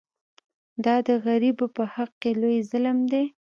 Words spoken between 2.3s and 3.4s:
لوی ظلم دی.